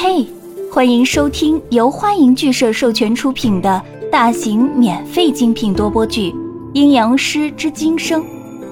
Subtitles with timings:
[0.00, 0.24] 嘿，
[0.72, 6.30] 欢迎收听由欢迎剧社授权出品的大型免费精品多播剧
[6.72, 8.22] 《阴阳师之今生》，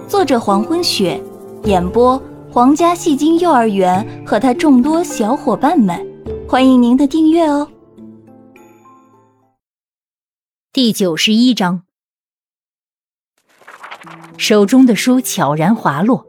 [0.06, 1.20] 作者黄昏雪，
[1.64, 2.16] 演播
[2.48, 6.00] 皇家戏精幼儿园和他众多小伙伴们，
[6.48, 7.68] 欢迎您的订阅哦。
[10.72, 11.82] 第九十一章，
[14.36, 16.24] 手中的书悄然滑落，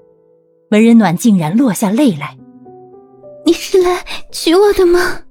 [0.71, 2.36] 文人暖竟然落下泪来。
[3.47, 5.21] 你是来娶我的吗？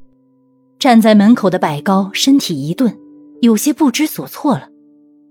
[0.79, 2.99] 站在门口的百高身体一顿，
[3.43, 4.71] 有些不知所措了，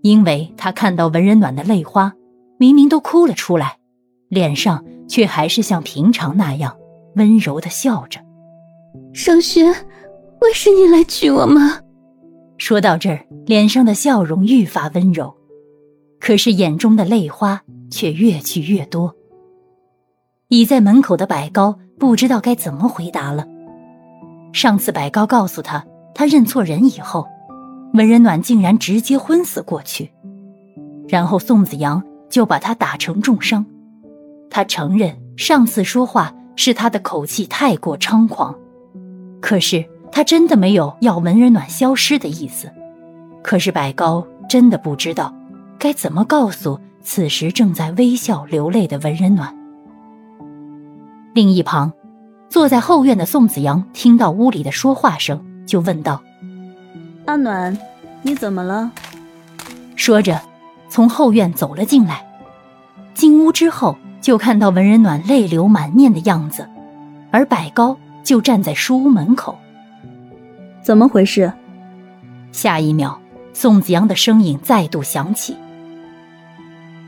[0.03, 2.13] 因为他看到文人暖的泪花，
[2.59, 3.79] 明明都哭了出来，
[4.29, 6.77] 脸上却还是像平常那样
[7.15, 8.19] 温柔的笑着。
[9.13, 9.73] 盛轩，
[10.39, 11.79] 会是你来娶我吗？
[12.59, 15.35] 说到这儿，脸上的笑容愈发温柔，
[16.19, 19.15] 可是眼中的泪花却越聚越多。
[20.49, 21.79] 倚在门口的百高。
[21.97, 23.45] 不知道该怎么回答了。
[24.53, 27.27] 上次百高告诉他他认错人以后，
[27.93, 30.11] 文人暖竟然直接昏死过去，
[31.07, 33.65] 然后宋子阳就把他打成重伤。
[34.49, 38.55] 他承认上次说话是他的口气太过猖狂，
[39.41, 42.71] 可是他真的没有要文人暖消失的意思。
[43.43, 45.33] 可是百高真的不知道
[45.77, 49.64] 该怎么告诉此时正在微笑流泪的文人暖。
[51.35, 51.91] 另一旁，
[52.47, 56.23] 坐在后院的宋子阳听到屋里的说话声，就问道
[57.27, 57.77] ：“阿暖，
[58.21, 58.89] 你怎么了？”
[59.97, 60.41] 说着，
[60.87, 62.25] 从后院走了进来。
[63.13, 66.69] 进屋之后，就看到文人暖泪流满面的样子，
[67.31, 69.59] 而百高就站在书屋门口。
[70.81, 71.51] 怎么回事？
[72.53, 73.19] 下一秒，
[73.51, 75.57] 宋子阳的声音再度响起。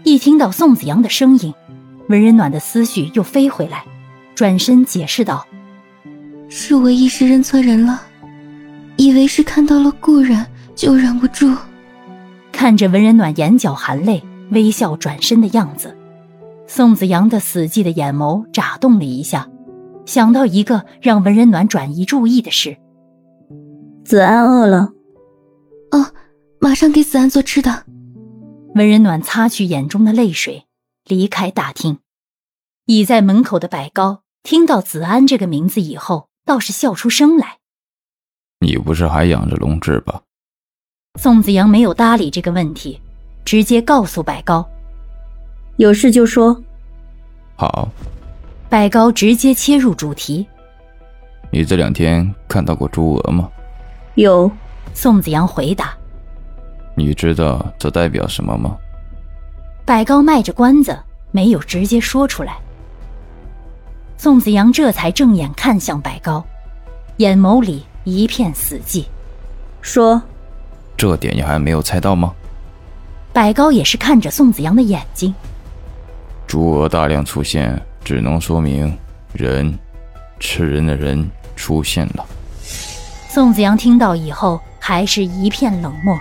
[0.04, 1.54] 一听到宋子阳的声音，
[2.10, 3.86] 文人暖的思绪又飞回来。
[4.38, 5.48] 转身解释道
[6.48, 8.00] ：“是我一时认错人了，
[8.96, 11.52] 以为是看到了故人，就忍不住。”
[12.54, 15.98] 看着文人暖眼角含泪、微笑转身的样子，
[16.68, 19.50] 宋子阳的死寂的眼眸眨动了一下，
[20.06, 22.78] 想到一个让文人暖转移注意的事：
[24.06, 24.92] 子安饿了。
[25.90, 26.14] 哦，
[26.62, 27.86] 马上给子安做吃的。
[28.76, 30.66] 文人暖擦去眼中的泪水，
[31.08, 31.98] 离开大厅。
[32.86, 34.22] 倚在门口的百高。
[34.48, 37.58] 听到子安这个名字以后，倒是笑出声来。
[38.62, 40.22] 你不是还养着龙志吧？
[41.20, 43.02] 宋子阳没有搭理这个问题，
[43.44, 44.66] 直接告诉百高
[45.76, 46.64] ：“有事就说。”
[47.60, 47.90] 好。
[48.70, 50.48] 百高直接切入主题
[51.52, 53.52] ：“你这两天看到过朱娥吗？”
[54.16, 54.50] 有。
[54.94, 55.94] 宋子阳回答
[56.96, 58.78] ：“你知道这代表什么吗？”
[59.86, 60.98] 百高卖着关子，
[61.32, 62.58] 没有直接说出来。
[64.20, 66.44] 宋子阳这才正眼看向白高，
[67.18, 69.06] 眼眸里一片死寂，
[69.80, 70.20] 说
[70.98, 72.34] ：“这点你还没有猜到吗？”
[73.32, 75.34] 白高也是看着宋子阳的眼睛。
[76.48, 78.92] 朱娥大量出现，只能说明
[79.34, 79.78] 人，
[80.40, 82.26] 吃人的人出现了。
[83.30, 86.18] 宋子阳听到以后，还是一片冷漠，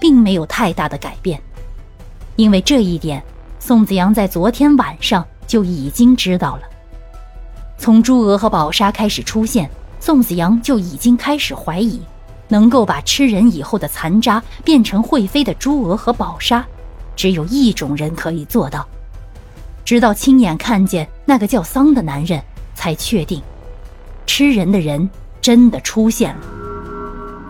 [0.00, 1.38] 并没有太大的改变，
[2.36, 3.22] 因为这一点，
[3.60, 6.62] 宋子阳在昨天晚上就已经知道了。
[7.84, 9.68] 从朱娥和宝莎开始出现，
[10.00, 12.00] 宋子阳就已经开始怀疑，
[12.48, 16.64] 能够把吃人以后的残渣变成会飞的朱娥和宝沙，
[17.14, 18.88] 只有一种人可以做到。
[19.84, 22.42] 直到亲眼看见那个叫桑的男人，
[22.74, 23.42] 才确定，
[24.24, 25.06] 吃人的人
[25.42, 26.40] 真的出现了。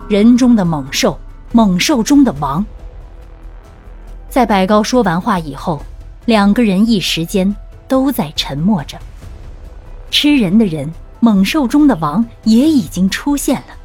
[0.09, 1.17] 人中的猛兽，
[1.53, 2.65] 猛兽中的王。
[4.27, 5.81] 在百高说完话以后，
[6.25, 7.55] 两个人一时间
[7.87, 8.99] 都在沉默着。
[10.11, 10.89] 吃人的人，
[11.19, 13.75] 猛兽中的王也已经出现了。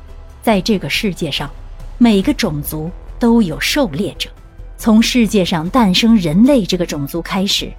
[0.43, 1.51] 在这个世界上，
[1.99, 4.31] 每个种族都有狩猎者。
[4.79, 7.71] 从世界上诞生人类这个种族开始，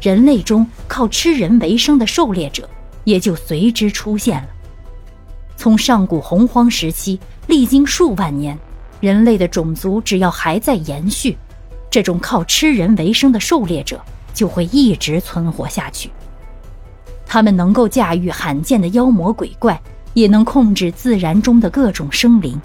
[0.00, 2.68] 人类中靠吃人为生的狩猎者
[3.04, 4.48] 也就随之出现了。
[5.56, 8.58] 从上古洪荒时期，历经数万年，
[8.98, 11.36] 人类的种族只要还在延续，
[11.88, 14.00] 这种靠吃人为生的狩猎者
[14.34, 16.10] 就会一直存活下去。
[17.32, 19.80] 他们能够驾驭罕见的妖魔鬼怪，
[20.14, 22.60] 也能控制自然中的各种生灵。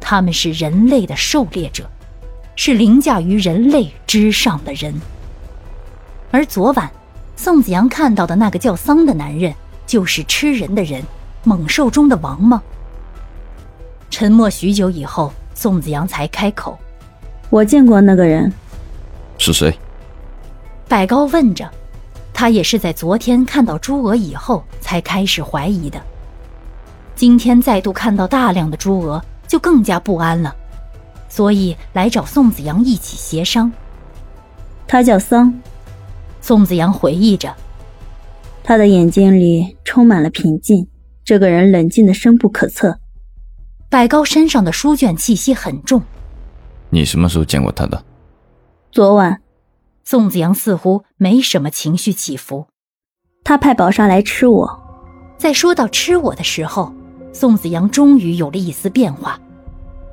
[0.00, 1.88] 他们是人类的狩猎者，
[2.56, 4.92] 是凌驾于人类之上的人。
[6.32, 6.90] 而昨晚，
[7.36, 9.54] 宋子阳看到的那个叫桑的男人，
[9.86, 11.00] 就是吃人的人，
[11.44, 12.60] 猛兽中的王吗？
[14.10, 16.76] 沉默许久以后，宋子阳才开口
[17.48, 18.52] ：“我见过那个人，
[19.38, 19.72] 是谁？”
[20.88, 21.70] 百高问着。
[22.40, 26.00] 他也是在昨天看到朱娥以后才开始怀疑的。
[27.14, 30.56] 今天再度看到大量的朱娥，就更加不安了，
[31.28, 33.70] 所以来找宋子阳一起协商。
[34.88, 35.52] 他叫桑，
[36.40, 37.54] 宋子阳回忆着，
[38.64, 40.88] 他的眼睛里充满了平静。
[41.22, 42.98] 这个人冷静的深不可测。
[43.90, 46.00] 百高身上的书卷气息很重。
[46.88, 48.02] 你什么时候见过他的？
[48.90, 49.42] 昨晚。
[50.10, 52.66] 宋子阳似乎没什么情绪起伏。
[53.44, 54.82] 他派宝莎来吃我。
[55.38, 56.92] 在说到吃我的时候，
[57.32, 59.38] 宋子阳终于有了一丝变化。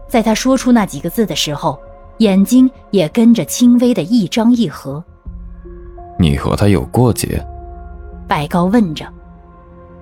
[0.08, 1.80] 在他说出那几个字的时候，
[2.20, 5.04] 眼睛也跟着轻微的一张一合。
[6.20, 7.44] 你和他有过节？
[8.28, 9.12] 白高问着。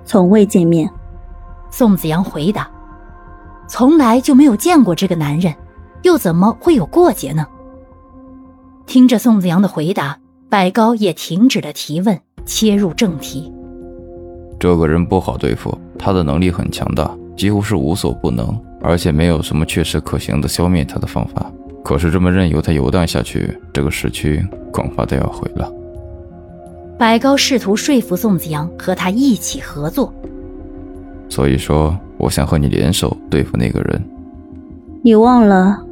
[0.04, 0.92] 从未见面。
[1.72, 2.70] 宋子阳回答
[3.66, 5.56] ：“从来就没有见过这个男人，
[6.02, 7.48] 又怎么会有过节呢？”
[8.86, 10.18] 听着宋子阳的回答，
[10.50, 13.52] 百高也停止了提问，切入正题
[14.60, 21.52] ：“这个人不好对付，他的能力很强大，几乎是无所不能，而且没有什么确实可行的消灭他的方法。
[21.84, 25.72] 可是这么任由他游荡下去，这个市区恐怕都要毁了。”
[26.98, 30.14] 百高试图说服宋子阳和他一起合作。
[31.28, 34.02] 所以说，我想和你联手对付那个人。
[35.02, 35.84] 你忘了，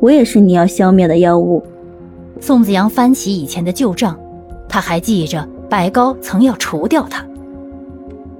[0.00, 1.62] 我也是你要消灭的妖物。
[2.40, 4.18] 宋子阳翻起以前的旧账，
[4.68, 7.24] 他还记着白高曾要除掉他。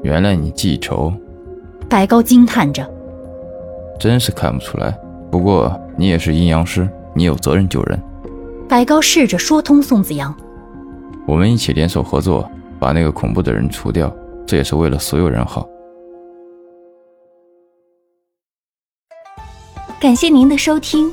[0.03, 1.13] 原来你记仇。
[1.89, 2.89] 白高惊叹着，
[3.99, 4.97] 真是看不出来。
[5.31, 8.01] 不过你也是阴阳师，你有责任救人。
[8.69, 10.35] 白高试着说通宋子阳。
[11.27, 12.49] 我们一起联手合作，
[12.79, 14.13] 把那个恐怖的人除掉，
[14.47, 15.69] 这也是为了所有人好。
[20.01, 21.13] 感谢您的收听，